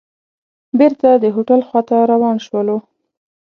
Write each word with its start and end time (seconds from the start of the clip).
بېرته 0.79 1.09
د 1.23 1.25
هوټل 1.35 1.61
خوا 1.67 1.81
ته 1.89 1.97
روان 2.11 2.37
شولو. 2.45 2.77